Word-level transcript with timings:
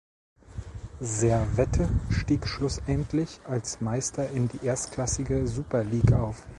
Servette 1.03 1.87
stieg 2.09 2.47
schlussendlich 2.47 3.39
als 3.47 3.81
Meister 3.81 4.31
in 4.31 4.47
die 4.47 4.65
erstklassige 4.65 5.45
Super 5.47 5.83
League 5.83 6.11
auf. 6.13 6.41